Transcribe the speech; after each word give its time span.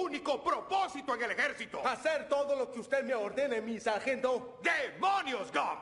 único 0.00 0.42
propósito 0.42 1.14
en 1.14 1.22
el 1.22 1.30
ejército. 1.32 1.86
Hacer 1.86 2.28
todo 2.28 2.56
lo 2.56 2.72
que 2.72 2.80
usted 2.80 3.04
me 3.04 3.14
ordene, 3.14 3.60
mi 3.60 3.78
sargento. 3.78 4.58
¡Demonios, 4.62 5.52
Gum! 5.52 5.78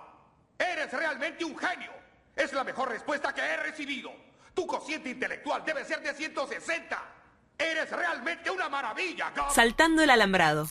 Eres 0.59 0.93
realmente 0.93 1.45
un 1.45 1.57
genio. 1.57 1.93
Es 2.35 2.53
la 2.53 2.65
mejor 2.65 2.89
respuesta 2.89 3.33
que 3.33 3.41
he 3.41 3.57
recibido. 3.57 4.13
Tu 4.55 4.67
cociente 4.67 5.11
intelectual 5.11 5.65
debe 5.65 5.85
ser 5.85 6.03
de 6.03 6.15
160. 6.15 7.15
Eres 7.57 7.91
realmente 7.91 8.51
una 8.51 8.69
maravilla, 8.69 9.31
Gum. 9.31 9.51
Saltando 9.51 10.03
el 10.03 10.11
alambrado. 10.11 10.69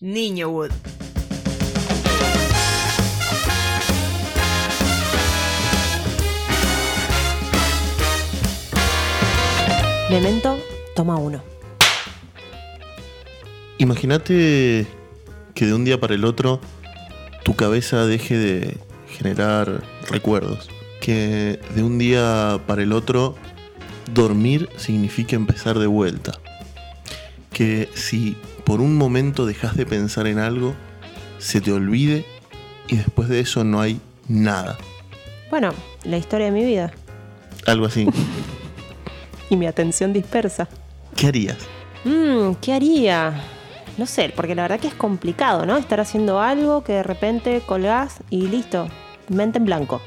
Niño 0.00 0.48
Wood. 0.48 0.99
Memento, 10.10 10.58
toma 10.96 11.14
uno. 11.18 11.40
Imagínate 13.78 14.84
que 15.54 15.66
de 15.66 15.72
un 15.72 15.84
día 15.84 16.00
para 16.00 16.14
el 16.14 16.24
otro 16.24 16.60
tu 17.44 17.54
cabeza 17.54 18.04
deje 18.06 18.36
de 18.36 18.76
generar 19.08 19.84
recuerdos. 20.08 20.68
Que 21.00 21.60
de 21.76 21.84
un 21.84 21.98
día 21.98 22.60
para 22.66 22.82
el 22.82 22.92
otro 22.92 23.36
dormir 24.12 24.68
significa 24.76 25.36
empezar 25.36 25.78
de 25.78 25.86
vuelta. 25.86 26.32
Que 27.52 27.88
si 27.94 28.36
por 28.64 28.80
un 28.80 28.96
momento 28.96 29.46
dejas 29.46 29.76
de 29.76 29.86
pensar 29.86 30.26
en 30.26 30.40
algo, 30.40 30.74
se 31.38 31.60
te 31.60 31.70
olvide 31.70 32.26
y 32.88 32.96
después 32.96 33.28
de 33.28 33.38
eso 33.38 33.62
no 33.62 33.80
hay 33.80 34.00
nada. 34.26 34.76
Bueno, 35.50 35.72
la 36.02 36.18
historia 36.18 36.46
de 36.46 36.52
mi 36.52 36.64
vida. 36.64 36.90
Algo 37.64 37.86
así. 37.86 38.08
Y 39.50 39.56
mi 39.56 39.66
atención 39.66 40.12
dispersa. 40.12 40.68
¿Qué 41.16 41.26
harías? 41.26 41.58
Mmm, 42.04 42.54
¿qué 42.62 42.72
haría? 42.72 43.34
No 43.98 44.06
sé, 44.06 44.32
porque 44.34 44.54
la 44.54 44.62
verdad 44.62 44.80
que 44.80 44.86
es 44.86 44.94
complicado, 44.94 45.66
¿no? 45.66 45.76
Estar 45.76 46.00
haciendo 46.00 46.40
algo 46.40 46.82
que 46.82 46.94
de 46.94 47.02
repente 47.02 47.60
colgás 47.66 48.20
y 48.30 48.48
listo. 48.48 48.88
Mente 49.28 49.58
en 49.58 49.66
blanco. 49.66 50.00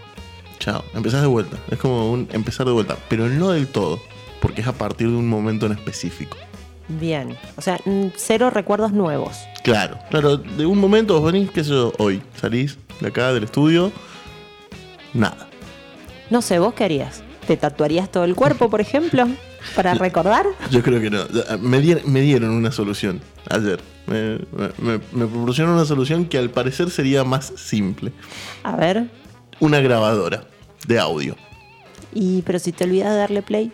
Chao, 0.60 0.84
empezás 0.96 1.22
de 1.22 1.28
vuelta. 1.28 1.58
Es 1.70 1.78
como 1.78 2.12
un 2.12 2.28
empezar 2.32 2.66
de 2.66 2.72
vuelta, 2.72 2.98
pero 3.10 3.28
no 3.28 3.52
del 3.52 3.68
todo, 3.68 4.00
porque 4.42 4.62
es 4.62 4.68
a 4.68 4.74
partir 4.74 5.10
de 5.10 5.16
un 5.16 5.28
momento 5.28 5.66
en 5.66 5.74
específico. 5.74 6.38
Bien. 6.88 7.38
O 7.58 7.62
sea, 7.62 7.80
mm, 7.86 8.08
cero 8.16 8.50
recuerdos 8.50 8.92
nuevos. 8.92 9.38
Claro, 9.64 10.00
claro, 10.10 10.38
de 10.38 10.66
un 10.66 10.80
momento 10.80 11.20
vos 11.20 11.32
venís, 11.32 11.52
qué 11.52 11.64
sé 11.64 11.72
yo, 11.72 11.94
hoy, 11.98 12.22
salís 12.40 12.78
de 13.00 13.08
acá 13.08 13.32
del 13.34 13.44
estudio, 13.44 13.92
nada. 15.14 15.48
No 16.30 16.42
sé, 16.42 16.60
¿vos 16.60 16.74
qué 16.74 16.86
harías? 16.86 17.24
¿Te 17.48 17.58
tatuarías 17.58 18.10
todo 18.10 18.24
el 18.24 18.36
cuerpo, 18.36 18.70
por 18.70 18.80
ejemplo? 18.82 19.28
¿Para 19.76 19.94
recordar? 19.96 20.46
Yo 20.72 20.82
creo 20.82 21.02
que 21.02 21.10
no. 21.10 21.24
Me, 21.60 21.80
di- 21.82 22.02
me 22.06 22.22
dieron 22.22 22.52
una 22.52 22.72
solución 22.72 23.22
ayer. 23.50 23.80
Me, 24.08 24.40
me- 24.78 25.00
me 25.12 25.28
proporcionaron 25.28 25.76
una 25.78 25.86
solución 25.86 26.26
que 26.26 26.38
al 26.38 26.50
parecer 26.50 26.90
sería 26.90 27.24
más 27.24 27.52
simple. 27.58 28.12
A 28.64 28.76
ver. 28.76 29.06
Una 29.60 29.80
grabadora 29.80 30.46
de 30.88 31.00
audio. 31.00 31.36
Y, 32.14 32.42
pero 32.44 32.60
si 32.60 32.72
te 32.72 32.84
olvidas 32.86 33.12
de 33.12 33.18
darle 33.18 33.42
play. 33.42 33.72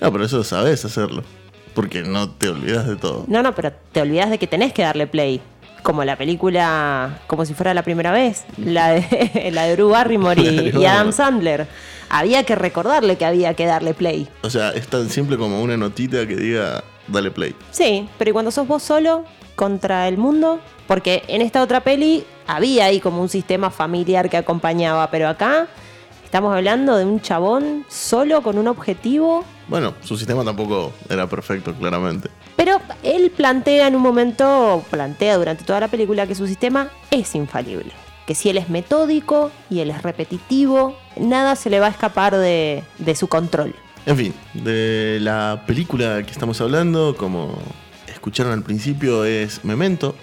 No, 0.00 0.10
pero 0.12 0.24
eso 0.24 0.42
sabes 0.44 0.84
hacerlo. 0.84 1.22
Porque 1.74 2.02
no 2.02 2.30
te 2.30 2.48
olvidas 2.48 2.86
de 2.86 2.96
todo. 2.96 3.24
No, 3.26 3.42
no, 3.42 3.54
pero 3.54 3.72
te 3.92 4.00
olvidas 4.00 4.30
de 4.30 4.38
que 4.38 4.46
tenés 4.46 4.72
que 4.72 4.82
darle 4.82 5.06
play. 5.08 5.40
Como 5.84 6.02
la 6.02 6.16
película, 6.16 7.20
como 7.28 7.44
si 7.44 7.54
fuera 7.54 7.74
la 7.74 7.82
primera 7.82 8.10
vez, 8.10 8.44
la 8.56 8.90
de, 8.94 9.50
la 9.52 9.64
de 9.64 9.76
Drew 9.76 9.90
Barrymore 9.90 10.42
y, 10.42 10.72
y 10.80 10.84
Adam. 10.86 11.12
Sandler. 11.12 11.68
Había 12.08 12.42
que 12.44 12.56
recordarle 12.56 13.16
que 13.16 13.24
había 13.24 13.54
que 13.54 13.66
darle 13.66 13.94
play. 13.94 14.28
O 14.42 14.50
sea, 14.50 14.70
es 14.70 14.88
tan 14.88 15.08
simple 15.08 15.36
como 15.36 15.62
una 15.62 15.76
notita 15.76 16.26
que 16.26 16.36
diga, 16.36 16.82
dale 17.06 17.30
play. 17.30 17.54
Sí, 17.70 18.08
pero 18.18 18.30
¿y 18.30 18.32
cuando 18.32 18.50
sos 18.50 18.66
vos 18.66 18.82
solo 18.82 19.24
contra 19.56 20.08
el 20.08 20.16
mundo? 20.16 20.58
Porque 20.86 21.22
en 21.28 21.42
esta 21.42 21.62
otra 21.62 21.80
peli 21.82 22.24
había 22.46 22.86
ahí 22.86 23.00
como 23.00 23.20
un 23.20 23.28
sistema 23.28 23.70
familiar 23.70 24.30
que 24.30 24.36
acompañaba, 24.36 25.10
pero 25.10 25.28
acá 25.28 25.68
estamos 26.24 26.54
hablando 26.54 26.96
de 26.96 27.04
un 27.04 27.20
chabón 27.20 27.84
solo 27.88 28.42
con 28.42 28.58
un 28.58 28.68
objetivo. 28.68 29.44
Bueno, 29.68 29.94
su 30.02 30.16
sistema 30.16 30.44
tampoco 30.44 30.92
era 31.08 31.26
perfecto, 31.26 31.74
claramente. 31.74 32.30
Pero 32.56 32.80
él 33.02 33.30
plantea 33.30 33.88
en 33.88 33.96
un 33.96 34.02
momento, 34.02 34.84
plantea 34.90 35.36
durante 35.36 35.64
toda 35.64 35.80
la 35.80 35.88
película 35.88 36.26
que 36.26 36.34
su 36.34 36.46
sistema 36.46 36.88
es 37.10 37.34
infalible. 37.34 37.92
Que 38.26 38.34
si 38.34 38.48
él 38.48 38.58
es 38.58 38.70
metódico 38.70 39.50
y 39.68 39.80
él 39.80 39.90
es 39.90 40.02
repetitivo, 40.02 40.96
nada 41.16 41.56
se 41.56 41.68
le 41.68 41.80
va 41.80 41.86
a 41.86 41.90
escapar 41.90 42.36
de, 42.36 42.82
de 42.98 43.14
su 43.16 43.28
control. 43.28 43.74
En 44.06 44.16
fin, 44.16 44.34
de 44.52 45.18
la 45.20 45.64
película 45.66 46.22
que 46.22 46.30
estamos 46.30 46.60
hablando, 46.60 47.16
como 47.16 47.58
escucharon 48.06 48.52
al 48.52 48.62
principio, 48.62 49.24
es 49.24 49.64
Memento, 49.64 50.14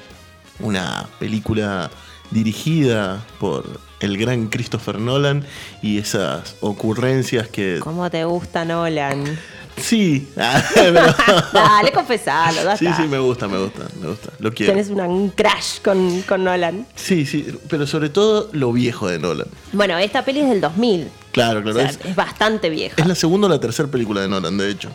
una 0.60 1.08
película 1.20 1.90
dirigida 2.32 3.24
por 3.40 3.80
el 4.00 4.18
gran 4.18 4.48
Christopher 4.48 5.00
Nolan 5.00 5.46
y 5.82 5.98
esas 5.98 6.56
ocurrencias 6.62 7.48
que... 7.48 7.80
¿Cómo 7.82 8.10
te 8.10 8.24
gusta 8.24 8.66
Nolan? 8.66 9.24
Sí, 9.78 10.28
ah, 10.38 10.62
pero- 10.76 11.16
Dale, 11.54 11.92
confesalo, 11.92 12.64
ya 12.64 12.78
sí, 12.78 12.86
está. 12.86 12.98
sí, 12.98 13.08
me 13.08 13.20
gusta, 13.20 13.48
me 13.48 13.58
gusta, 13.60 13.88
me 14.02 14.08
gusta, 14.08 14.30
lo 14.40 14.54
quiero. 14.54 14.74
Una- 14.92 15.08
un 15.08 15.30
crash 15.30 15.80
con, 15.84 16.22
con 16.24 16.44
Nolan. 16.44 16.86
Sí, 16.96 17.26
sí, 17.26 17.46
pero 17.70 17.88
sobre 17.88 18.10
todo 18.10 18.50
lo 18.54 18.72
viejo 18.74 19.08
de 19.08 19.20
Nolan. 19.20 19.48
Bueno, 19.74 19.98
esta 19.98 20.24
peli 20.24 20.42
es 20.42 20.50
del 20.50 20.62
2000. 20.62 21.10
Claro, 21.32 21.60
O 21.60 21.64
claro, 21.64 21.80
sea, 21.80 21.90
es, 21.90 22.00
es 22.04 22.16
bastante 22.16 22.70
vieja. 22.70 22.96
es 22.98 23.06
la 23.08 23.16
segunda 23.16 23.48
o 23.48 23.50
la 23.50 23.60
tercera 23.60 23.90
película 23.90 24.22
de 24.22 24.28
Nolan, 24.28 24.58
de 24.58 24.70
hecho. 24.70 24.90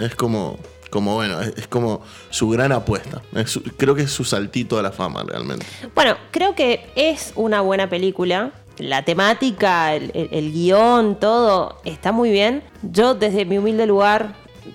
Es 0.00 0.14
como, 0.14 0.58
como 0.90 1.14
bueno, 1.14 1.40
es, 1.40 1.66
como 1.68 2.02
su 2.30 2.48
gran 2.50 2.72
apuesta. 2.72 3.22
Su- 3.46 3.62
creo 3.62 3.94
que 3.94 4.02
es 4.02 4.10
su 4.10 4.24
saltito 4.24 4.78
a 4.78 4.82
la 4.82 4.92
fama, 4.92 5.24
realmente. 5.26 5.64
Bueno, 5.94 6.16
creo 6.30 6.54
que 6.54 6.90
es 6.94 7.32
una 7.36 7.62
buena 7.62 7.88
película. 7.88 8.52
La 8.78 9.04
temática, 9.04 9.94
el, 9.94 10.10
el- 10.14 10.28
el 10.32 10.52
guion, 10.52 11.18
todo 11.18 11.76
está 11.84 12.12
muy 12.12 12.30
bien. 12.30 12.62
Yo 12.82 13.14
desde 13.14 13.44
mi 13.44 13.58
humilde 13.58 13.86
lugar 13.86 14.34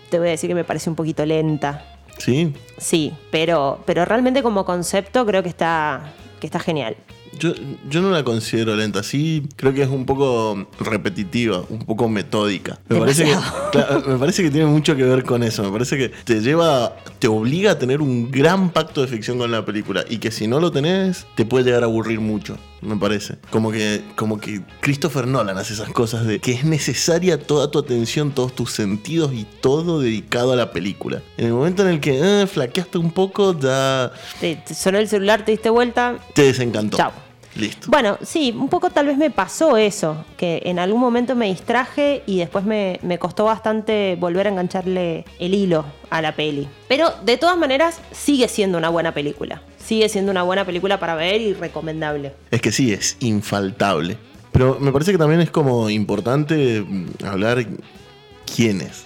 te 0.09 0.19
voy 0.19 0.27
a 0.27 0.31
decir 0.31 0.47
que 0.49 0.55
me 0.55 0.63
parece 0.63 0.89
un 0.89 0.95
poquito 0.95 1.25
lenta. 1.25 1.85
Sí, 2.17 2.53
Sí, 2.77 3.13
pero, 3.31 3.79
pero 3.85 4.05
realmente 4.05 4.43
como 4.43 4.65
concepto 4.65 5.25
creo 5.25 5.41
que 5.41 5.49
está, 5.49 6.13
que 6.39 6.47
está 6.47 6.59
genial. 6.59 6.95
yo, 7.39 7.53
yo 7.89 8.01
no 8.01 8.11
la 8.11 8.23
considero 8.23 8.75
lenta, 8.75 9.01
sí, 9.03 9.47
creo 9.55 9.73
que 9.73 9.81
es 9.83 9.89
un 9.89 10.05
poco 10.05 10.67
repetitiva, 10.79 11.63
un 11.69 11.79
poco 11.79 12.07
metódica. 12.09 12.77
Me 12.89 12.99
parece, 12.99 13.25
que, 13.25 13.35
claro, 13.71 14.03
me 14.05 14.17
parece 14.17 14.43
que 14.43 14.51
tiene 14.51 14.67
mucho 14.67 14.95
que 14.95 15.03
ver 15.03 15.23
con 15.23 15.41
eso, 15.43 15.63
me 15.63 15.71
parece 15.71 15.97
que 15.97 16.09
te 16.09 16.41
lleva, 16.41 16.95
te 17.19 17.27
obliga 17.27 17.71
a 17.71 17.79
tener 17.79 18.01
un 18.01 18.29
gran 18.29 18.69
pacto 18.69 19.01
de 19.01 19.07
ficción 19.07 19.37
con 19.37 19.51
la 19.51 19.65
película 19.65 20.03
y 20.09 20.17
que 20.17 20.29
si 20.31 20.47
no 20.47 20.59
lo 20.59 20.71
tenés, 20.71 21.25
te 21.35 21.45
puede 21.45 21.65
llegar 21.65 21.83
a 21.83 21.85
aburrir 21.87 22.19
mucho, 22.19 22.57
me 22.83 22.97
parece. 22.97 23.37
Como 23.49 23.71
que, 23.71 24.03
como 24.15 24.39
que 24.39 24.61
Christopher 24.81 25.27
Nolan 25.27 25.57
hace 25.57 25.73
esas 25.73 25.89
cosas 25.89 26.25
de 26.25 26.39
que 26.39 26.51
es 26.53 26.63
necesaria 26.65 27.39
toda 27.39 27.69
tu 27.71 27.79
atención, 27.79 28.31
todos 28.31 28.53
tus 28.55 28.71
sentidos 28.71 29.33
y 29.33 29.45
todo 29.61 29.99
dedicado 29.99 30.51
a 30.53 30.55
la 30.55 30.71
película. 30.71 31.21
En 31.37 31.47
el 31.47 31.53
momento 31.53 31.83
en 31.83 31.89
el 31.89 31.99
que 31.99 32.41
eh, 32.41 32.47
flaqueaste 32.47 32.97
un 32.97 33.11
poco, 33.11 33.57
ya 33.59 34.11
Te, 34.39 34.55
te 34.57 34.73
sonó 34.73 34.97
el 34.99 35.07
celular, 35.07 35.43
te 35.45 35.51
diste 35.51 35.69
vuelta. 35.69 36.17
te 36.33 36.43
desencantó. 36.43 36.97
Chao. 36.97 37.11
Listo. 37.55 37.87
Bueno, 37.89 38.17
sí, 38.23 38.51
un 38.57 38.67
poco 38.69 38.89
tal 38.89 39.05
vez 39.07 39.17
me 39.17 39.29
pasó 39.29 39.77
eso, 39.77 40.25
que 40.37 40.61
en 40.65 40.79
algún 40.79 40.99
momento 40.99 41.35
me 41.35 41.45
distraje 41.47 42.23
y 42.25 42.39
después 42.39 42.65
me, 42.65 42.99
me 43.03 43.19
costó 43.19 43.45
bastante 43.45 44.17
volver 44.19 44.47
a 44.47 44.49
engancharle 44.49 45.25
el 45.39 45.53
hilo 45.53 45.85
a 46.09 46.21
la 46.21 46.35
peli. 46.35 46.67
Pero 46.87 47.11
de 47.23 47.37
todas 47.37 47.57
maneras 47.57 47.99
sigue 48.11 48.47
siendo 48.47 48.77
una 48.77 48.89
buena 48.89 49.13
película. 49.13 49.61
Sigue 49.77 50.09
siendo 50.09 50.31
una 50.31 50.43
buena 50.43 50.65
película 50.65 50.99
para 50.99 51.13
ver 51.15 51.41
y 51.41 51.53
recomendable. 51.53 52.33
Es 52.49 52.61
que 52.61 52.71
sí, 52.71 52.91
es 52.93 53.17
infaltable. 53.19 54.17
Pero 54.51 54.77
me 54.79 54.91
parece 54.91 55.11
que 55.11 55.17
también 55.17 55.41
es 55.41 55.51
como 55.51 55.89
importante 55.89 56.81
mm, 56.81 57.07
hablar 57.25 57.65
quiénes 58.55 59.05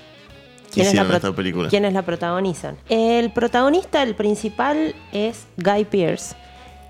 ¿Quién 0.71 0.85
es, 0.87 0.93
la 0.93 1.01
hicieron 1.01 1.07
pro- 1.07 1.15
esta 1.17 1.35
película. 1.35 1.69
quiénes 1.69 1.93
la 1.93 2.01
protagonizan? 2.03 2.77
El 2.89 3.31
protagonista, 3.31 4.03
el 4.03 4.15
principal, 4.15 4.93
es 5.11 5.45
Guy 5.57 5.85
Pearce, 5.85 6.35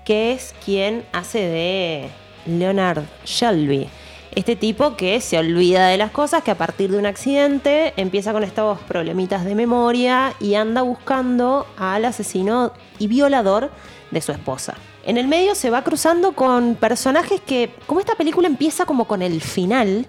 que 0.08 0.32
es 0.32 0.54
quien 0.64 1.04
hace 1.12 1.38
de 1.38 2.08
Leonard 2.46 3.04
Shelby. 3.26 3.90
Este 4.34 4.56
tipo 4.56 4.96
que 4.96 5.20
se 5.20 5.36
olvida 5.36 5.88
de 5.88 5.98
las 5.98 6.10
cosas, 6.12 6.42
que 6.42 6.50
a 6.50 6.56
partir 6.56 6.90
de 6.90 6.96
un 6.96 7.04
accidente 7.04 7.92
empieza 7.98 8.32
con 8.32 8.42
estos 8.42 8.78
problemitas 8.80 9.44
de 9.44 9.54
memoria 9.54 10.32
y 10.40 10.54
anda 10.54 10.80
buscando 10.80 11.66
al 11.76 12.06
asesino 12.06 12.72
y 12.98 13.06
violador 13.06 13.70
de 14.10 14.22
su 14.22 14.32
esposa. 14.32 14.76
En 15.04 15.18
el 15.18 15.28
medio 15.28 15.54
se 15.54 15.68
va 15.68 15.84
cruzando 15.84 16.32
con 16.32 16.76
personajes 16.76 17.42
que, 17.42 17.74
como 17.86 18.00
esta 18.00 18.14
película 18.14 18.48
empieza 18.48 18.86
como 18.86 19.04
con 19.04 19.20
el 19.20 19.42
final, 19.42 20.06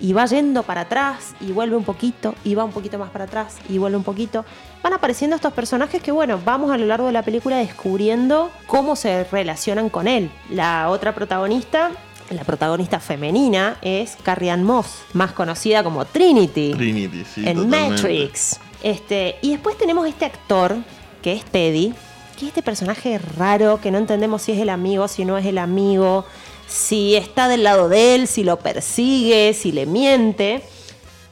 y 0.00 0.12
va 0.12 0.26
yendo 0.26 0.62
para 0.62 0.82
atrás 0.82 1.34
y 1.40 1.52
vuelve 1.52 1.76
un 1.76 1.84
poquito 1.84 2.34
y 2.44 2.54
va 2.54 2.64
un 2.64 2.72
poquito 2.72 2.98
más 2.98 3.10
para 3.10 3.24
atrás 3.24 3.58
y 3.68 3.78
vuelve 3.78 3.96
un 3.96 4.04
poquito. 4.04 4.44
Van 4.82 4.92
apareciendo 4.92 5.36
estos 5.36 5.52
personajes 5.52 6.02
que, 6.02 6.10
bueno, 6.10 6.40
vamos 6.44 6.70
a 6.70 6.78
lo 6.78 6.86
largo 6.86 7.06
de 7.06 7.12
la 7.12 7.22
película 7.22 7.58
descubriendo 7.58 8.50
cómo 8.66 8.96
se 8.96 9.24
relacionan 9.24 9.90
con 9.90 10.08
él. 10.08 10.30
La 10.50 10.88
otra 10.88 11.14
protagonista 11.14 11.90
la 12.30 12.44
protagonista 12.44 13.00
femenina 13.00 13.78
es 13.82 14.16
Carrie 14.22 14.52
Ann 14.52 14.62
Moss, 14.62 15.02
más 15.14 15.32
conocida 15.32 15.82
como 15.82 16.04
Trinity 16.04 16.74
Trinity, 16.74 17.24
sí. 17.24 17.40
en 17.40 17.56
totalmente. 17.56 17.90
Matrix. 17.90 18.60
Este, 18.84 19.36
y 19.42 19.50
después 19.50 19.76
tenemos 19.76 20.06
este 20.06 20.26
actor, 20.26 20.76
que 21.22 21.32
es 21.32 21.44
Teddy, 21.44 21.92
que 22.38 22.44
es 22.44 22.48
este 22.48 22.62
personaje 22.62 23.18
raro, 23.36 23.80
que 23.80 23.90
no 23.90 23.98
entendemos 23.98 24.42
si 24.42 24.52
es 24.52 24.58
el 24.60 24.68
amigo, 24.68 25.08
si 25.08 25.24
no 25.24 25.36
es 25.38 25.44
el 25.44 25.58
amigo, 25.58 26.24
si 26.70 27.16
está 27.16 27.48
del 27.48 27.64
lado 27.64 27.88
de 27.88 28.14
él, 28.14 28.26
si 28.28 28.44
lo 28.44 28.58
persigue, 28.58 29.52
si 29.54 29.72
le 29.72 29.86
miente, 29.86 30.62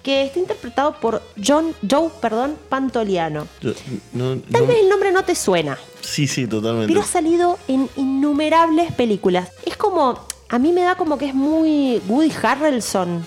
que 0.02 0.23
está 0.25 0.38
interpretado 0.38 0.94
por 1.00 1.23
John, 1.43 1.75
Joe 1.88 2.11
perdón, 2.20 2.56
Pantoliano. 2.69 3.46
Yo- 3.61 3.73
no- 4.12 4.38
Tal 4.50 4.67
vez 4.67 4.79
el 4.81 4.88
nombre 4.88 5.12
no 5.12 5.23
te 5.23 5.35
suena, 5.35 5.79
Sí, 6.00 6.26
sí, 6.26 6.46
totalmente. 6.46 6.88
pero 6.88 7.00
ha 7.00 7.06
salido 7.06 7.58
en 7.69 7.88
innumerables 7.96 8.93
películas. 8.93 9.49
Es 9.64 9.76
como, 9.76 10.19
a 10.49 10.58
mí 10.58 10.73
me 10.73 10.81
da 10.82 10.94
como 10.96 11.19
que 11.19 11.26
es 11.26 11.35
muy 11.35 12.00
Woody 12.08 12.32
Harrelson. 12.43 13.26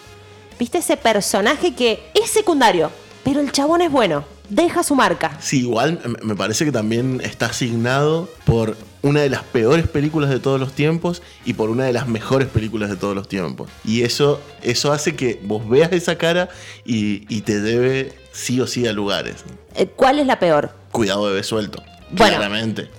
¿Viste 0.59 0.79
ese 0.79 0.97
personaje 0.97 1.73
que 1.75 2.03
es 2.13 2.29
secundario, 2.29 2.91
pero 3.23 3.39
el 3.41 3.51
chabón 3.51 3.81
es 3.81 3.91
bueno? 3.91 4.23
Deja 4.53 4.83
su 4.83 4.95
marca. 4.95 5.37
Sí, 5.39 5.61
igual 5.61 5.99
me- 6.23 6.35
parece 6.35 6.65
que 6.65 6.73
también 6.73 7.21
está 7.23 7.45
asignado 7.45 8.29
por 8.45 8.75
una 9.01 9.21
de 9.21 9.29
las 9.29 9.43
peores 9.43 9.87
películas 9.87 10.29
de 10.29 10.39
todos 10.39 10.59
los 10.59 10.73
tiempos 10.73 11.21
y 11.45 11.53
por 11.53 11.69
una 11.69 11.85
de 11.85 11.93
las 11.93 12.09
mejores 12.09 12.49
películas 12.49 12.89
de 12.89 12.97
todos 12.97 13.15
los 13.15 13.29
tiempos. 13.29 13.69
Y 13.85 14.01
eso, 14.03 14.41
eso 14.61 14.91
hace 14.91 15.15
que 15.15 15.39
vos 15.43 15.67
veas 15.69 15.93
esa 15.93 16.17
cara 16.17 16.49
y, 16.85 17.23
y 17.33 17.41
te 17.41 17.61
debe 17.61 18.13
sí 18.33 18.59
o 18.59 18.67
sí 18.67 18.85
a 18.87 18.91
lugares. 18.91 19.37
Eh, 19.75 19.87
¿Cuál 19.87 20.19
es 20.19 20.27
la 20.27 20.37
peor? 20.37 20.71
Cuidado 20.91 21.23
bebé 21.23 21.43
suelto. 21.43 21.81
Bueno. 22.11 22.35
claramente. 22.35 22.89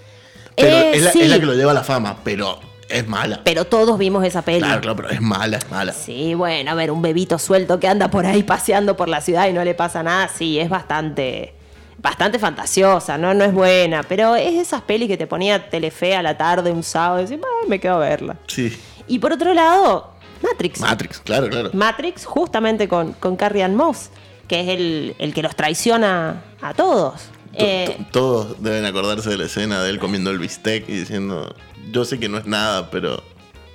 Pero 0.57 0.71
Eh, 0.75 0.93
es, 0.97 1.03
la, 1.03 1.13
sí. 1.13 1.21
es 1.21 1.29
la 1.29 1.39
que 1.39 1.45
lo 1.47 1.55
lleva 1.55 1.73
a 1.73 1.75
la 1.75 1.85
fama, 1.85 2.17
pero 2.25 2.59
es 2.93 3.09
mala. 3.09 3.41
Pero 3.45 3.65
todos 3.65 3.99
vimos 3.99 4.25
esa 4.25 4.43
peli. 4.43 4.61
Claro, 4.61 4.81
claro, 4.81 4.97
pero 4.97 5.11
es 5.11 5.21
mala, 5.21 5.57
es 5.57 5.71
mala. 5.71 5.93
Sí, 5.93 6.35
bueno, 6.35 6.71
a 6.71 6.75
ver, 6.75 6.91
un 6.91 7.03
bebito 7.03 7.39
suelto 7.39 7.81
que 7.81 7.89
anda 7.89 8.09
por 8.11 8.27
ahí 8.27 8.43
paseando 8.55 8.97
por 8.97 9.09
la 9.09 9.21
ciudad 9.21 9.49
y 9.49 9.53
no 9.53 9.65
le 9.65 9.75
pasa 9.75 10.03
nada, 10.03 10.29
sí, 10.29 10.59
es 10.59 10.69
bastante, 10.69 11.55
bastante 11.99 12.39
fantasiosa, 12.39 13.19
¿no? 13.19 13.35
No 13.35 13.45
es 13.45 13.53
buena, 13.53 14.03
pero 14.03 14.37
es 14.37 14.55
esas 14.55 14.83
pelis 14.83 15.09
que 15.09 15.17
te 15.17 15.27
ponía 15.27 15.69
Telefe 15.71 16.15
a 16.15 16.23
la 16.23 16.37
tarde 16.37 16.71
un 16.71 16.83
sábado 16.83 17.21
y 17.21 17.25
decís, 17.25 17.41
"Bah, 17.41 17.49
me 17.69 17.79
quedo 17.81 17.95
a 17.95 17.99
verla. 17.99 18.37
Sí. 18.47 18.77
Y 19.09 19.19
por 19.19 19.33
otro 19.33 19.53
lado, 19.55 20.13
Matrix. 20.43 20.81
Matrix, 20.81 21.21
claro, 21.21 21.49
claro. 21.49 21.71
Matrix 21.73 22.25
justamente 22.25 22.89
con, 22.89 23.13
con 23.15 23.37
Carrie 23.37 23.63
Ann 23.63 23.77
Moss, 23.77 24.11
que 24.49 24.61
es 24.61 24.69
el, 24.69 25.15
el 25.19 25.33
que 25.35 25.43
los 25.43 25.55
traiciona 25.57 26.43
a 26.61 26.75
todos. 26.75 27.15
To- 27.23 27.29
Eh, 27.59 27.97
to- 27.99 28.05
Todos 28.13 28.63
deben 28.63 28.85
acordarse 28.87 29.29
de 29.31 29.37
la 29.39 29.45
escena 29.45 29.83
de 29.83 29.91
él 29.91 29.99
comiendo 29.99 30.31
el 30.31 30.39
bistec 30.39 30.89
y 30.89 30.93
diciendo, 30.93 31.55
yo 31.93 32.05
sé 32.05 32.19
que 32.19 32.29
no 32.29 32.39
es 32.39 32.47
nada, 32.47 32.91
pero 32.91 33.23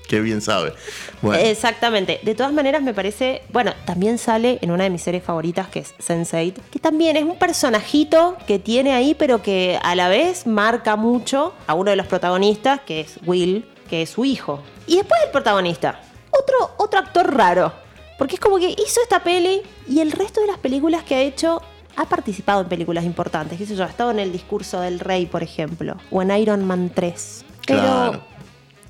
qué 0.08 0.19
bien 0.22 0.42
sabe. 0.42 0.74
Exactamente. 1.40 2.19
De 2.24 2.36
todas 2.36 2.52
maneras, 2.52 2.81
me 2.81 2.94
parece. 2.94 3.44
Bueno, 3.50 3.74
también 3.86 4.18
sale 4.18 4.58
en 4.62 4.72
una 4.72 4.86
de 4.86 4.90
mis 4.90 5.04
series 5.04 5.24
favoritas, 5.24 5.68
que 5.68 5.80
es 5.80 5.94
Sense8, 6.00 6.56
que 6.72 6.80
también 6.80 7.16
es 7.18 7.24
un 7.24 7.38
personajito 7.38 8.38
que 8.48 8.60
tiene 8.60 8.94
ahí, 8.94 9.14
pero 9.14 9.42
que 9.42 9.80
a 9.81 9.96
la 9.96 10.10
vez 10.10 10.48
marca 10.48 10.96
mucho 10.96 11.54
a 11.68 11.74
uno 11.74 11.92
de 11.92 11.98
los 11.98 12.08
protagonistas, 12.08 12.81
que 12.81 13.02
es 13.02 13.19
Will, 13.25 13.66
que 13.90 14.02
es 14.02 14.10
su 14.10 14.25
hijo. 14.25 14.62
Y 14.88 14.98
después 14.98 15.19
el 15.25 15.31
protagonista, 15.31 16.02
otro, 16.31 16.75
otro 16.78 17.00
actor 17.00 17.34
raro. 17.36 17.74
Porque 18.18 18.36
es 18.36 18.42
como 18.42 18.58
que 18.58 18.69
hizo 18.69 19.02
esta 19.04 19.24
peli 19.24 19.62
y 19.88 20.00
el 20.00 20.12
resto 20.12 20.42
de 20.42 20.48
las 20.48 20.58
películas 20.58 21.04
que 21.04 21.14
ha 21.14 21.22
hecho 21.22 21.62
ha 21.96 22.06
participado 22.06 22.62
en 22.62 22.68
películas 22.68 23.04
importantes. 23.04 23.58
¿Qué 23.58 23.66
sé 23.66 23.75
yo? 23.75 23.84
Ha 23.84 23.88
estado 23.88 24.12
en 24.12 24.19
El 24.19 24.31
discurso 24.31 24.80
del 24.80 25.00
rey, 25.00 25.25
por 25.25 25.44
ejemplo, 25.44 25.98
o 26.10 26.22
en 26.22 26.31
Iron 26.31 26.64
Man 26.64 26.92
3. 26.94 27.46
Pero. 27.68 27.81
Claro. 27.81 28.22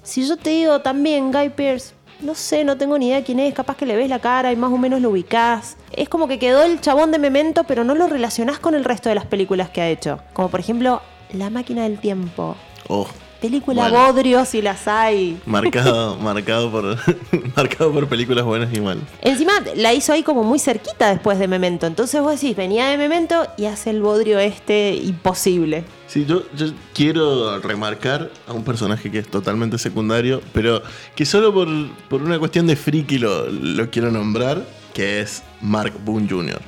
Si 0.03 0.25
yo 0.25 0.37
te 0.37 0.51
digo 0.51 0.79
también 0.79 1.33
Guy 1.33 1.49
Pearce, 1.49 1.93
no 2.21 2.33
sé, 2.33 2.63
no 2.63 2.77
tengo 2.77 2.97
ni 2.97 3.07
idea 3.09 3.23
quién 3.23 3.39
es, 3.39 3.53
capaz 3.53 3.75
que 3.75 3.85
le 3.85 3.95
ves 3.95 4.09
la 4.09 4.19
cara 4.19 4.51
y 4.51 4.55
más 4.55 4.71
o 4.71 4.77
menos 4.77 5.01
lo 5.01 5.09
ubicás. 5.09 5.75
Es 5.91 6.07
como 6.09 6.27
que 6.27 6.39
quedó 6.39 6.63
el 6.63 6.79
chabón 6.79 7.11
de 7.11 7.19
Memento, 7.19 7.65
pero 7.65 7.83
no 7.83 7.93
lo 7.93 8.07
relacionás 8.07 8.59
con 8.59 8.73
el 8.73 8.85
resto 8.85 9.09
de 9.09 9.15
las 9.15 9.25
películas 9.25 9.69
que 9.69 9.81
ha 9.81 9.89
hecho. 9.89 10.19
Como 10.33 10.49
por 10.49 10.59
ejemplo, 10.59 11.01
La 11.33 11.49
máquina 11.49 11.83
del 11.83 11.99
tiempo. 11.99 12.55
oh, 12.87 13.05
Película 13.41 13.89
Bueno. 13.89 14.07
bodrio 14.07 14.45
si 14.45 14.61
las 14.61 14.87
hay. 14.87 15.39
marcado, 15.45 16.17
marcado, 16.21 16.71
por, 16.71 16.97
marcado 17.55 17.91
por 17.91 18.07
películas 18.07 18.45
buenas 18.45 18.75
y 18.75 18.81
malas. 18.81 19.03
Encima 19.21 19.53
la 19.75 19.93
hizo 19.93 20.13
ahí 20.13 20.23
como 20.23 20.43
muy 20.43 20.59
cerquita 20.59 21.09
después 21.09 21.37
de 21.39 21.47
Memento. 21.47 21.85
Entonces 21.85 22.21
vos 22.21 22.39
decís, 22.39 22.55
venía 22.55 22.87
de 22.87 22.97
Memento 22.97 23.47
y 23.57 23.65
hace 23.65 23.91
el 23.91 24.01
bodrio 24.01 24.39
este 24.39 24.95
imposible. 24.95 25.83
Sí, 26.07 26.25
yo, 26.25 26.43
yo 26.55 26.67
quiero 26.93 27.59
remarcar 27.59 28.31
a 28.47 28.53
un 28.53 28.63
personaje 28.63 29.11
que 29.11 29.19
es 29.19 29.27
totalmente 29.29 29.77
secundario, 29.77 30.41
pero 30.53 30.81
que 31.15 31.25
solo 31.25 31.53
por, 31.53 31.67
por 32.09 32.21
una 32.23 32.39
cuestión 32.39 32.65
de 32.65 32.75
friki 32.75 33.17
lo, 33.17 33.47
lo 33.49 33.89
quiero 33.89 34.09
nombrar, 34.11 34.63
que 34.93 35.19
es 35.21 35.43
Mark 35.61 35.93
Boone 36.05 36.27
Jr., 36.29 36.59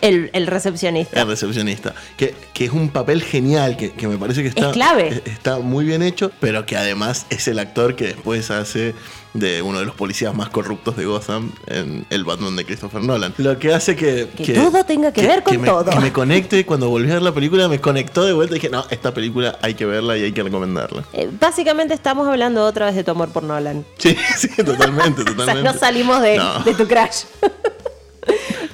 El, 0.00 0.30
el 0.32 0.46
recepcionista. 0.46 1.20
el 1.22 1.28
recepcionista. 1.28 1.94
Que, 2.16 2.34
que 2.54 2.66
es 2.66 2.70
un 2.72 2.88
papel 2.90 3.22
genial, 3.22 3.76
que, 3.76 3.92
que 3.92 4.06
me 4.08 4.16
parece 4.18 4.42
que 4.42 4.48
está, 4.48 4.68
Es 4.68 4.72
clave. 4.72 5.08
es- 5.08 5.22
está 5.32 5.58
muy 5.58 5.84
bien 5.84 6.02
hecho, 6.02 6.30
pero 6.40 6.66
que 6.66 6.76
además 6.76 7.26
es 7.30 7.48
el 7.48 7.58
actor 7.58 7.96
que 7.96 8.06
después 8.08 8.50
hace 8.50 8.94
de 9.34 9.60
uno 9.62 9.78
de 9.78 9.84
los 9.84 9.94
policías 9.94 10.34
más 10.34 10.48
corruptos 10.48 10.96
de 10.96 11.04
Gotham 11.04 11.52
en 11.66 12.06
el 12.10 12.24
Batman 12.24 12.56
de 12.56 12.64
Christopher 12.64 13.02
Nolan. 13.02 13.34
Lo 13.36 13.58
que 13.58 13.72
hace 13.74 13.94
que... 13.94 14.26
Que 14.36 14.54
todo 14.54 14.82
tenga 14.84 15.12
que 15.12 15.26
ver 15.26 15.42
con 15.42 15.60
me, 15.60 15.66
todo. 15.68 15.90
Que 15.90 16.00
me 16.00 16.12
conecte, 16.12 16.64
cuando 16.64 16.88
volví 16.88 17.10
a 17.10 17.14
ver 17.14 17.22
la 17.22 17.32
película, 17.32 17.68
me 17.68 17.78
conectó 17.78 18.24
de 18.24 18.32
vuelta 18.32 18.54
y 18.54 18.58
dije, 18.58 18.70
no, 18.70 18.86
esta 18.90 19.12
película 19.12 19.58
hay 19.62 19.74
que 19.74 19.84
verla 19.84 20.16
y 20.16 20.22
hay 20.24 20.32
que 20.32 20.42
recomendarla. 20.42 21.04
Eh, 21.12 21.28
básicamente 21.38 21.92
estamos 21.94 22.26
hablando 22.26 22.64
otra 22.64 22.86
vez 22.86 22.94
de 22.96 23.04
tu 23.04 23.10
amor 23.10 23.28
por 23.28 23.42
Nolan. 23.42 23.84
Sí, 23.98 24.16
sí, 24.38 24.48
totalmente, 24.64 25.20
O 25.22 25.24
sea, 25.24 25.34
totalmente. 25.36 25.62
no 25.72 25.78
salimos 25.78 26.22
de, 26.22 26.36
No. 26.38 26.60
de 26.60 26.74
tu 26.74 26.88
crash. 26.88 27.24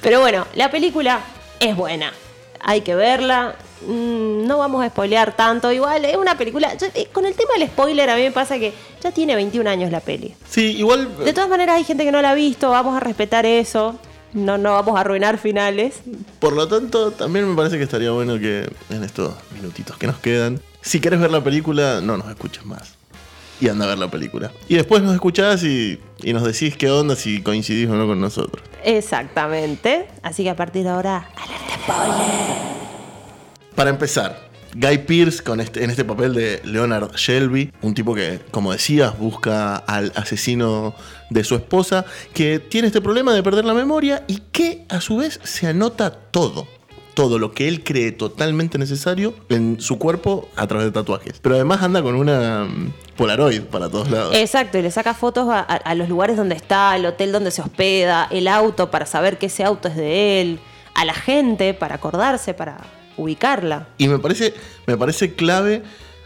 Pero 0.04 0.20
bueno, 0.20 0.46
la 0.54 0.70
película 0.70 1.20
es 1.60 1.74
buena. 1.76 2.12
Hay 2.60 2.82
que 2.82 2.94
verla. 2.94 3.56
Mm, 3.86 4.46
No 4.46 4.58
vamos 4.58 4.84
a 4.84 4.88
spoilear 4.88 5.34
tanto. 5.34 5.72
Igual 5.72 6.04
es 6.04 6.16
una 6.16 6.36
película. 6.38 6.74
yo- 6.76 6.86
eh, 6.94 7.08
con 7.12 7.24
el 7.26 7.34
tema 7.34 7.50
del 7.58 7.68
spoiler, 7.68 8.08
a 8.10 8.16
mí 8.16 8.22
me 8.22 8.30
pasa 8.30 8.58
que 8.58 8.72
ya 9.02 9.10
tiene 9.10 9.34
21 9.34 9.68
años 9.68 9.90
la 9.90 10.00
peli. 10.00 10.34
Sí, 10.48 10.76
igual... 10.78 11.16
De 11.24 11.32
todas 11.32 11.48
maneras, 11.50 11.76
hay 11.76 11.84
gente 11.84 12.04
que 12.04 12.12
no 12.12 12.22
la 12.22 12.30
ha 12.30 12.34
visto. 12.34 12.70
Vamos 12.70 12.96
a 12.96 13.00
respetar 13.00 13.44
eso. 13.46 13.98
No, 14.32 14.58
no 14.58 14.72
vamos 14.72 14.96
a 14.96 15.00
arruinar 15.00 15.38
finales. 15.38 15.96
Por 16.40 16.54
lo 16.54 16.66
tanto, 16.68 17.10
también 17.12 17.48
me 17.48 17.56
parece 17.56 17.76
que 17.78 17.84
estaría 17.84 18.10
bueno 18.10 18.38
que 18.38 18.68
en 18.90 19.04
estos 19.04 19.32
minutitos 19.54 19.96
que 19.96 20.06
nos 20.08 20.18
quedan, 20.18 20.60
si 20.80 21.00
querés 21.00 21.20
ver 21.20 21.30
la 21.30 21.42
película, 21.44 22.00
no 22.02 22.16
nos 22.16 22.28
escuches 22.28 22.64
más. 22.66 22.94
Y 23.60 23.68
anda 23.68 23.84
a 23.84 23.88
ver 23.88 23.98
la 23.98 24.10
película. 24.10 24.52
Y 24.68 24.74
después 24.74 25.02
nos 25.02 25.14
escuchás 25.14 25.62
y, 25.62 26.00
y 26.22 26.32
nos 26.32 26.44
decís 26.44 26.76
qué 26.76 26.90
onda, 26.90 27.16
si 27.16 27.42
coincidís 27.42 27.88
o 27.88 27.94
no 27.94 28.06
con 28.06 28.20
nosotros. 28.20 28.62
Exactamente. 28.84 30.08
Así 30.22 30.42
que 30.42 30.50
a 30.50 30.56
partir 30.56 30.84
de 30.84 30.90
ahora, 30.90 31.28
alerta 31.36 31.74
spoiler. 31.74 32.74
Para 33.74 33.90
empezar, 33.90 34.44
Guy 34.74 34.98
Pearce 34.98 35.42
con 35.42 35.60
este, 35.60 35.84
en 35.84 35.90
este 35.90 36.04
papel 36.04 36.34
de 36.34 36.60
Leonard 36.64 37.14
Shelby, 37.14 37.72
un 37.82 37.94
tipo 37.94 38.14
que, 38.14 38.40
como 38.50 38.72
decías, 38.72 39.16
busca 39.18 39.76
al 39.76 40.12
asesino 40.16 40.94
de 41.30 41.44
su 41.44 41.54
esposa, 41.54 42.04
que 42.32 42.58
tiene 42.58 42.88
este 42.88 43.00
problema 43.00 43.32
de 43.32 43.42
perder 43.42 43.64
la 43.64 43.74
memoria 43.74 44.24
y 44.26 44.38
que 44.50 44.84
a 44.88 45.00
su 45.00 45.18
vez 45.18 45.40
se 45.44 45.68
anota 45.68 46.10
todo. 46.10 46.66
Todo 47.14 47.38
lo 47.38 47.52
que 47.52 47.68
él 47.68 47.82
cree 47.84 48.12
totalmente 48.12 48.76
necesario 48.78 49.34
en 49.48 49.80
su 49.80 49.98
cuerpo 49.98 50.48
a 50.56 50.66
través 50.66 50.86
de 50.86 50.92
tatuajes. 50.92 51.38
Pero 51.40 51.54
además 51.54 51.82
anda 51.82 52.02
con 52.02 52.14
una 52.16 52.64
mm, 52.64 52.92
Polaroid 53.16 53.62
para 53.62 53.88
todos 53.88 54.10
lados. 54.10 54.34
Exacto, 54.34 54.78
y 54.78 54.82
le 54.82 54.90
saca 54.90 55.14
fotos 55.14 55.48
a, 55.48 55.60
a- 55.60 55.62
a 55.76 55.94
los 55.94 56.08
lugares 56.08 56.36
donde 56.36 56.54
está, 56.56 56.90
al 56.92 57.06
hotel 57.06 57.30
donde 57.32 57.50
se 57.52 57.62
hospeda, 57.62 58.26
el 58.30 58.48
auto 58.48 58.90
para 58.90 59.06
saber 59.06 59.38
que 59.38 59.46
ese 59.46 59.62
auto 59.64 59.88
es 59.88 59.96
de 59.96 60.40
él, 60.40 60.58
a 60.94 61.04
la 61.04 61.14
gente 61.14 61.72
para 61.74 61.94
acordarse, 61.96 62.52
para 62.54 62.78
ubicarla. 63.16 63.88
Y 63.98 64.08
me 64.08 64.18
parece, 64.18 64.52
me 64.86 64.96
parece 64.96 65.34
clave 65.34 65.82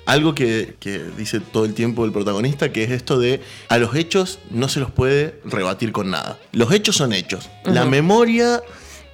algo 0.07 0.35
que, 0.35 0.77
que 0.81 1.01
dice 1.19 1.39
todo 1.41 1.67
el 1.67 1.75
tiempo 1.75 2.07
el 2.07 2.13
protagonista, 2.13 2.73
que 2.73 2.83
es 2.83 2.91
esto 2.91 3.19
de 3.19 3.43
a 3.69 3.77
los 3.77 3.95
hechos 3.95 4.39
no 4.51 4.69
se 4.71 4.81
los 4.81 4.91
puede 4.91 5.39
rebatir 5.45 5.93
con 5.93 6.11
nada. 6.11 6.39
Los 6.53 6.73
hechos 6.73 6.97
son 6.97 7.13
hechos. 7.13 7.51
La 7.65 7.85
memoria 7.85 8.63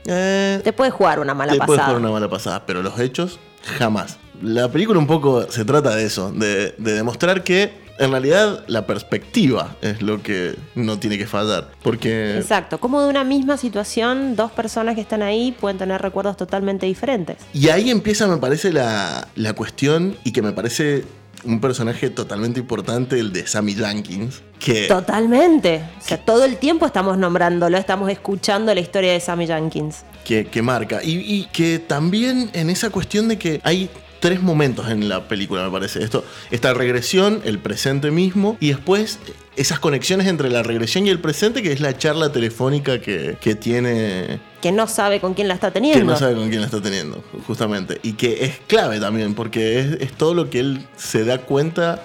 eh, 0.07 0.61
Te 0.63 0.73
puede 0.73 0.91
jugar 0.91 1.21
una 1.21 1.35
mala 1.35 1.53
te 1.53 1.59
puede 1.59 1.69
pasada. 1.79 1.87
jugar 1.87 2.01
una 2.03 2.11
mala 2.11 2.29
pasada, 2.29 2.67
pero 2.67 2.83
los 2.83 2.99
hechos 2.99 3.39
jamás. 3.79 4.19
La 4.43 4.69
película 4.71 4.99
un 4.99 5.07
poco 5.07 5.51
se 5.51 5.65
trata 5.65 5.95
de 5.95 6.05
eso, 6.05 6.31
de, 6.33 6.75
de 6.79 6.93
demostrar 6.93 7.45
que 7.45 7.85
en 7.99 8.11
realidad 8.11 8.65
la 8.67 8.87
perspectiva 8.87 9.77
es 9.81 10.03
lo 10.03 10.21
que 10.23 10.57
no 10.75 10.99
tiene 10.99 11.17
que 11.17 11.27
fallar. 11.27 11.71
Porque 11.83 12.37
Exacto, 12.39 12.79
como 12.79 13.01
de 13.03 13.09
una 13.09 13.23
misma 13.25 13.57
situación, 13.57 14.35
dos 14.37 14.51
personas 14.51 14.97
que 14.97 15.01
están 15.01 15.23
ahí 15.23 15.53
pueden 15.53 15.79
tener 15.79 16.03
recuerdos 16.03 16.37
totalmente 16.37 16.87
diferentes. 16.87 17.37
Y 17.53 17.69
ahí 17.69 17.91
empieza, 17.91 18.27
me 18.27 18.39
parece, 18.39 18.73
la, 18.73 19.29
la 19.37 19.53
cuestión 19.53 20.17
y 20.25 20.33
que 20.33 20.43
me 20.43 20.53
parece 20.53 21.05
un 21.45 21.61
personaje 21.61 22.11
totalmente 22.11 22.61
importante, 22.61 23.19
el 23.19 23.33
de 23.33 23.47
Sammy 23.47 23.75
Jenkins, 23.75 24.43
que 24.59 24.87
Totalmente. 24.87 25.83
O 25.99 26.03
sea, 26.03 26.19
todo 26.19 26.45
el 26.45 26.57
tiempo 26.57 26.87
estamos 26.87 27.19
nombrándolo, 27.19 27.77
estamos 27.77 28.11
escuchando 28.11 28.75
la 28.75 28.81
historia 28.81 29.13
de 29.13 29.21
Sammy 29.21 29.47
Jenkins. 29.47 30.05
que, 30.25 30.47
que 30.47 30.63
marca. 30.63 31.03
Y, 31.03 31.19
y 31.19 31.47
que 31.53 31.79
también 31.79 32.51
en 32.55 32.71
esa 32.71 32.91
cuestión 32.91 33.29
de 33.29 33.39
que 33.39 33.61
hay 33.63 33.91
tres 34.21 34.43
momentos 34.43 34.89
en 34.89 35.09
la 35.09 35.29
película, 35.29 35.65
me 35.65 35.71
parece. 35.71 36.03
Esto, 36.03 36.25
esta 36.51 36.75
regresión, 36.75 37.41
el 37.45 37.59
presente 37.59 38.11
mismo, 38.11 38.57
y 38.61 38.69
después 38.69 39.19
esas 39.57 39.79
conexiones 39.79 40.27
entre 40.27 40.51
la 40.51 40.63
regresión 40.63 41.07
y 41.07 41.11
el 41.11 41.21
presente, 41.21 41.63
que 41.63 41.73
es 41.73 41.81
la 41.81 41.97
charla 41.97 42.33
telefónica 42.33 43.01
que, 43.01 43.37
que 43.41 43.55
tiene. 43.55 44.41
Que 44.61 44.73
no 44.73 44.87
sabe 44.87 45.21
con 45.21 45.35
quién 45.35 45.49
la 45.49 45.55
está 45.55 45.71
teniendo. 45.71 46.01
Que 46.01 46.05
no 46.05 46.17
sabe 46.17 46.35
con 46.35 46.49
quién 46.49 46.61
la 46.61 46.67
está 46.67 46.81
teniendo, 46.81 47.23
justamente. 47.47 48.01
Y 48.03 48.15
que 48.15 48.45
es 48.45 48.61
clave 48.67 49.01
también, 49.01 49.35
porque 49.35 49.81
es, 49.81 49.87
es 50.01 50.13
todo 50.13 50.35
lo 50.35 50.51
que 50.51 50.61
él 50.61 50.87
se 50.97 51.25
da 51.25 51.39
cuenta 51.39 52.03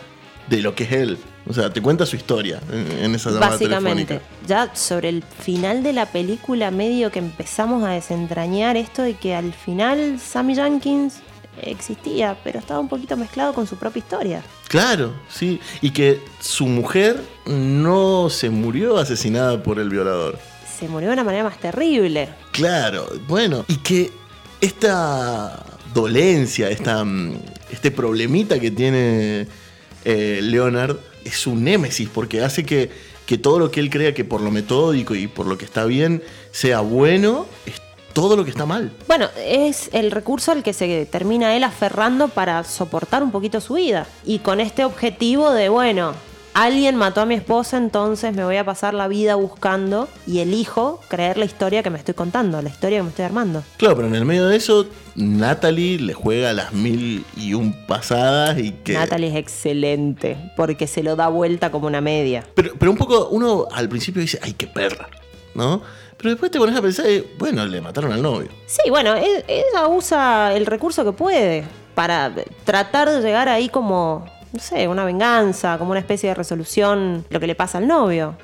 de 0.49 0.61
lo 0.61 0.75
que 0.75 0.83
es 0.83 0.91
él. 0.91 1.17
O 1.47 1.53
sea, 1.53 1.71
te 1.71 1.81
cuenta 1.81 2.05
su 2.05 2.15
historia 2.15 2.59
en, 2.71 3.15
esa 3.15 3.31
llamada 3.31 3.53
Básicamente, 3.53 4.05
telefónica. 4.05 4.47
ya 4.47 4.75
sobre 4.75 5.09
el 5.09 5.23
final 5.23 5.81
de 5.81 5.93
la 5.93 6.05
película 6.05 6.69
medio 6.69 7.11
que 7.11 7.17
empezamos 7.17 7.83
a 7.83 7.89
desentrañar 7.89 8.77
esto 8.77 9.01
de 9.01 9.15
que 9.15 9.33
al 9.33 9.53
final 9.53 10.19
Sammy 10.19 10.53
Jenkins 10.53 11.21
existía, 11.63 12.37
pero 12.43 12.59
estaba 12.59 12.79
un 12.79 12.89
poquito 12.89 13.17
mezclado 13.17 13.53
con 13.53 13.67
su 13.67 13.75
propia 13.77 13.99
historia. 13.99 14.43
Claro, 14.67 15.13
sí. 15.29 15.59
Y 15.81 15.91
que 15.91 16.21
su 16.39 16.65
mujer 16.67 17.21
no 17.45 18.29
se 18.29 18.49
murió 18.49 18.97
asesinada 18.97 19.61
por 19.61 19.79
el 19.79 19.89
violador. 19.89 20.39
Se 20.79 20.87
murió 20.87 21.09
de 21.09 21.13
una 21.13 21.23
manera 21.23 21.43
más 21.43 21.59
terrible. 21.59 22.29
Claro, 22.51 23.07
bueno. 23.27 23.65
Y 23.67 23.77
que 23.77 24.11
esta 24.61 25.65
dolencia, 25.93 26.69
esta, 26.69 27.03
mm, 27.03 27.33
este 27.71 27.91
problemita 27.91 28.59
que 28.59 28.71
tiene 28.71 29.47
eh, 30.05 30.39
Leonard 30.41 30.97
es 31.25 31.47
un 31.47 31.63
némesis 31.63 32.09
porque 32.09 32.41
hace 32.41 32.65
que, 32.65 32.89
que 33.25 33.37
todo 33.37 33.59
lo 33.59 33.71
que 33.71 33.79
él 33.79 33.89
crea 33.89 34.13
que 34.13 34.23
por 34.23 34.41
lo 34.41 34.51
metódico 34.51 35.15
y 35.15 35.27
por 35.27 35.45
lo 35.45 35.57
que 35.57 35.65
está 35.65 35.85
bien 35.85 36.23
sea 36.51 36.79
bueno, 36.79 37.45
todo 38.13 38.35
lo 38.35 38.43
que 38.43 38.51
está 38.51 38.65
mal. 38.65 38.91
Bueno, 39.07 39.27
es 39.37 39.89
el 39.93 40.11
recurso 40.11 40.51
al 40.51 40.63
que 40.63 40.73
se 40.73 41.05
termina 41.05 41.55
él 41.55 41.63
aferrando 41.63 42.27
para 42.27 42.63
soportar 42.63 43.23
un 43.23 43.31
poquito 43.31 43.61
su 43.61 43.75
vida. 43.75 44.07
Y 44.25 44.39
con 44.39 44.59
este 44.59 44.85
objetivo 44.85 45.51
de, 45.51 45.69
bueno, 45.69 46.13
alguien 46.53 46.95
mató 46.95 47.21
a 47.21 47.25
mi 47.25 47.35
esposa, 47.35 47.77
entonces 47.77 48.35
me 48.35 48.43
voy 48.43 48.57
a 48.57 48.65
pasar 48.65 48.93
la 48.93 49.07
vida 49.07 49.35
buscando 49.35 50.09
y 50.27 50.39
elijo 50.39 50.99
creer 51.07 51.37
la 51.37 51.45
historia 51.45 51.83
que 51.83 51.89
me 51.89 51.97
estoy 51.97 52.13
contando, 52.13 52.61
la 52.61 52.69
historia 52.69 52.99
que 52.99 53.03
me 53.03 53.09
estoy 53.09 53.25
armando. 53.25 53.63
Claro, 53.77 53.95
pero 53.95 54.07
en 54.07 54.15
el 54.15 54.25
medio 54.25 54.47
de 54.47 54.57
eso, 54.57 54.85
Natalie 55.15 55.99
le 55.99 56.13
juega 56.13 56.53
las 56.53 56.73
mil 56.73 57.25
y 57.37 57.53
un 57.53 57.73
pasadas 57.85 58.57
y 58.59 58.71
que... 58.71 58.93
Natalie 58.93 59.29
es 59.29 59.35
excelente, 59.35 60.37
porque 60.55 60.87
se 60.87 61.03
lo 61.03 61.15
da 61.15 61.29
vuelta 61.29 61.71
como 61.71 61.87
una 61.87 62.01
media. 62.01 62.45
Pero, 62.55 62.73
pero 62.77 62.91
un 62.91 62.97
poco, 62.97 63.29
uno 63.29 63.67
al 63.71 63.87
principio 63.87 64.21
dice, 64.21 64.39
ay, 64.41 64.53
qué 64.53 64.67
perra, 64.67 65.09
¿no? 65.53 65.81
Pero 66.19 66.31
después 66.31 66.51
te 66.51 66.59
pones 66.59 66.75
a 66.75 66.81
pensar, 66.81 67.05
eh, 67.07 67.33
bueno, 67.39 67.65
le 67.65 67.79
mataron 67.81 68.11
al 68.11 68.21
novio. 68.21 68.49
Sí, 68.67 68.89
bueno, 68.89 69.15
ella 69.15 69.87
usa 69.87 70.53
el 70.53 70.65
recurso 70.65 71.03
que 71.05 71.13
puede 71.13 71.63
para 71.95 72.31
tratar 72.65 73.09
de 73.09 73.21
llegar 73.21 73.47
ahí 73.49 73.69
como, 73.69 74.25
no 74.51 74.59
sé, 74.59 74.87
una 74.87 75.05
venganza, 75.05 75.77
como 75.77 75.91
una 75.91 75.99
especie 76.01 76.29
de 76.29 76.35
resolución, 76.35 77.25
lo 77.29 77.39
que 77.39 77.47
le 77.47 77.55
pasa 77.55 77.77
al 77.77 77.87
novio. 77.87 78.35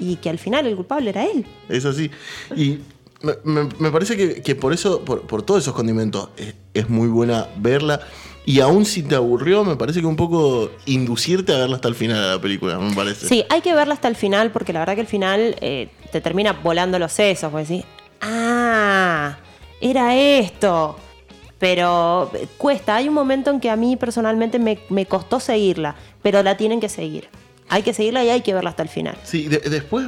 Y 0.00 0.16
que 0.16 0.28
al 0.30 0.38
final 0.38 0.66
el 0.66 0.74
culpable 0.76 1.10
era 1.10 1.24
él. 1.24 1.46
Es 1.68 1.84
así. 1.84 2.10
Y 2.56 2.80
me, 3.22 3.34
me- 3.44 3.68
me 3.78 3.90
parece 3.90 4.16
que, 4.16 4.42
que 4.42 4.54
por 4.56 4.72
eso, 4.72 5.04
por, 5.04 5.22
por 5.22 5.42
todos 5.42 5.62
esos 5.62 5.74
condimentos, 5.74 6.30
es, 6.36 6.54
es 6.74 6.88
muy 6.88 7.06
buena 7.08 7.46
verla. 7.58 8.00
Y 8.46 8.60
aún 8.60 8.84
si 8.86 9.02
te 9.02 9.14
aburrió, 9.14 9.64
me 9.64 9.76
parece 9.76 10.00
que 10.00 10.06
un 10.06 10.16
poco 10.16 10.70
inducirte 10.86 11.52
a 11.54 11.58
verla 11.58 11.76
hasta 11.76 11.88
el 11.88 11.94
final 11.94 12.20
de 12.20 12.28
la 12.36 12.40
película, 12.40 12.78
me 12.78 12.94
parece. 12.94 13.26
Sí, 13.28 13.44
hay 13.50 13.60
que 13.60 13.74
verla 13.74 13.94
hasta 13.94 14.08
el 14.08 14.16
final 14.16 14.50
porque 14.50 14.72
la 14.72 14.80
verdad 14.80 14.94
que 14.94 15.02
el 15.02 15.06
final 15.06 15.56
eh, 15.60 15.88
te 16.10 16.20
termina 16.20 16.52
volando 16.54 16.98
los 16.98 17.12
sesos, 17.12 17.50
pues 17.52 17.68
decís, 17.68 17.84
ah, 18.22 19.36
era 19.80 20.16
esto. 20.16 20.96
Pero 21.58 22.30
eh, 22.34 22.46
cuesta, 22.56 22.96
hay 22.96 23.08
un 23.08 23.14
momento 23.14 23.50
en 23.50 23.60
que 23.60 23.68
a 23.68 23.76
mí 23.76 23.96
personalmente 23.96 24.58
me, 24.58 24.78
me 24.88 25.04
costó 25.06 25.38
seguirla, 25.40 25.94
pero 26.22 26.42
la 26.42 26.56
tienen 26.56 26.80
que 26.80 26.88
seguir. 26.88 27.28
Hay 27.68 27.82
que 27.82 27.92
seguirla 27.92 28.24
y 28.24 28.30
hay 28.30 28.40
que 28.40 28.54
verla 28.54 28.70
hasta 28.70 28.82
el 28.82 28.88
final. 28.88 29.16
Sí, 29.22 29.46
de- 29.48 29.58
después, 29.58 30.06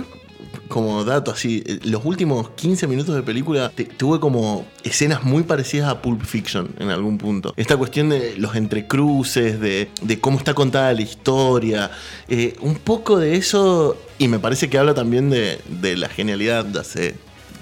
como 0.72 1.04
dato 1.04 1.30
así, 1.30 1.62
eh, 1.66 1.78
los 1.84 2.04
últimos 2.04 2.50
15 2.50 2.86
minutos 2.86 3.14
de 3.14 3.22
película 3.22 3.70
te- 3.74 3.84
tuve 3.84 4.18
como 4.18 4.64
escenas 4.82 5.22
muy 5.22 5.42
parecidas 5.42 5.88
a 5.90 6.00
Pulp 6.02 6.22
Fiction 6.24 6.74
en 6.78 6.88
algún 6.90 7.18
punto. 7.18 7.52
Esta 7.56 7.76
cuestión 7.76 8.08
de 8.08 8.34
los 8.38 8.56
entrecruces, 8.56 9.60
de, 9.60 9.88
de 10.00 10.18
cómo 10.20 10.38
está 10.38 10.54
contada 10.54 10.92
la 10.92 11.02
historia, 11.02 11.90
eh, 12.28 12.56
un 12.60 12.74
poco 12.76 13.18
de 13.18 13.36
eso, 13.36 13.96
y 14.18 14.28
me 14.28 14.38
parece 14.38 14.70
que 14.70 14.78
habla 14.78 14.94
también 14.94 15.30
de, 15.30 15.60
de 15.80 15.96
la 15.96 16.08
genialidad 16.08 16.64
de 16.64 16.80
hacer 16.80 17.14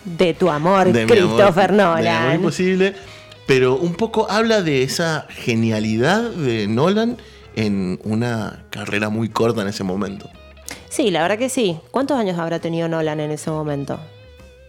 De 0.04 0.32
tu 0.34 0.48
amor, 0.48 0.92
de 0.92 1.04
mi 1.06 1.12
amor- 1.12 1.36
Christopher 1.36 1.72
de 1.72 1.82
amor 1.82 1.98
Nolan. 1.98 2.34
imposible, 2.36 2.94
pero 3.46 3.76
un 3.76 3.94
poco 3.94 4.30
habla 4.30 4.62
de 4.62 4.82
esa 4.84 5.26
genialidad 5.30 6.22
de 6.30 6.68
Nolan 6.68 7.16
en 7.56 7.98
una 8.04 8.64
carrera 8.70 9.08
muy 9.10 9.28
corta 9.28 9.62
en 9.62 9.68
ese 9.68 9.82
momento. 9.82 10.30
Sí, 10.90 11.10
la 11.10 11.22
verdad 11.22 11.38
que 11.38 11.48
sí. 11.48 11.78
¿Cuántos 11.90 12.18
años 12.18 12.38
habrá 12.38 12.58
tenido 12.58 12.86
Nolan 12.88 13.20
en 13.20 13.30
ese 13.30 13.50
momento? 13.50 13.98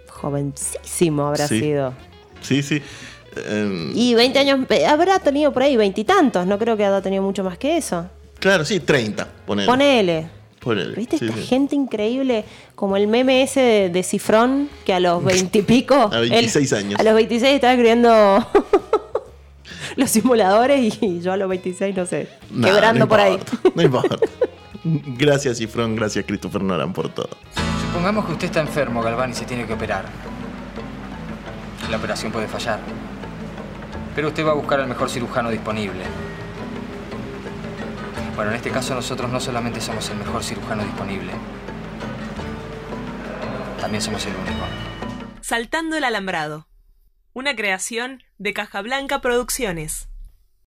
Jovencísimo 0.09 1.27
habrá 1.27 1.47
Sí. 1.47 1.59
sido. 1.59 1.93
Sí, 2.41 2.61
sí. 2.63 2.81
Em, 3.49 3.91
Y 3.95 4.13
20 4.13 4.39
años, 4.39 4.59
eh, 4.69 4.85
habrá 4.85 5.19
tenido 5.19 5.51
por 5.51 5.63
ahí 5.63 5.77
veintitantos, 5.77 6.45
no 6.45 6.57
creo 6.59 6.75
que 6.77 6.85
haya 6.85 7.01
tenido 7.01 7.23
mucho 7.23 7.43
más 7.43 7.57
que 7.57 7.77
eso. 7.77 8.05
Claro, 8.39 8.65
sí, 8.65 8.79
30, 8.79 9.27
ponele. 9.45 9.67
Ponele. 9.67 10.27
Ponele, 10.59 10.95
¿Viste 10.95 11.17
sí, 11.17 11.25
esta 11.25 11.37
sí. 11.37 11.43
gente 11.47 11.75
increíble? 11.75 12.45
Como 12.75 12.95
el 12.97 13.07
meme 13.07 13.41
ese 13.41 13.59
de, 13.61 13.89
de 13.89 14.03
Cifrón, 14.03 14.69
que 14.85 14.93
a 14.93 14.99
los 14.99 15.23
veintipico. 15.23 15.95
A 15.95 16.19
26 16.19 16.73
años. 16.73 16.99
A 16.99 17.03
los 17.03 17.15
26 17.15 17.55
estaba 17.55 17.73
escribiendo 17.73 18.47
los 19.95 20.09
simuladores 20.11 20.97
y 21.01 21.21
yo 21.21 21.31
a 21.33 21.37
los 21.37 21.49
26, 21.49 21.95
no 21.95 22.05
sé, 22.05 22.27
quebrando 22.61 23.05
no 23.05 23.07
por 23.09 23.19
ahí. 23.19 23.39
No 23.73 23.81
importa. 23.81 24.17
Gracias, 24.83 25.59
Cifrón, 25.59 25.95
gracias, 25.95 26.25
Christopher 26.25 26.63
Nolan, 26.63 26.93
por 26.93 27.09
todo. 27.09 27.29
Supongamos 27.87 28.25
que 28.25 28.31
usted 28.33 28.45
está 28.45 28.61
enfermo, 28.61 29.01
Galván, 29.01 29.31
y 29.31 29.33
se 29.33 29.45
tiene 29.45 29.65
que 29.65 29.73
operar. 29.73 30.05
La 31.89 31.97
operación 31.97 32.31
puede 32.31 32.47
fallar. 32.47 32.79
Pero 34.15 34.29
usted 34.29 34.45
va 34.45 34.51
a 34.51 34.55
buscar 34.55 34.79
al 34.79 34.87
mejor 34.87 35.09
cirujano 35.09 35.49
disponible. 35.49 36.03
Bueno, 38.35 38.51
en 38.51 38.57
este 38.57 38.71
caso 38.71 38.95
nosotros 38.95 39.29
no 39.29 39.39
solamente 39.39 39.81
somos 39.81 40.09
el 40.09 40.17
mejor 40.17 40.43
cirujano 40.43 40.83
disponible, 40.83 41.31
también 43.79 44.01
somos 44.01 44.25
el 44.25 44.33
único. 44.33 44.65
Saltando 45.41 45.97
el 45.97 46.03
alambrado. 46.03 46.67
Una 47.33 47.55
creación 47.55 48.23
de 48.37 48.53
Caja 48.53 48.81
Blanca 48.81 49.21
Producciones. 49.21 50.10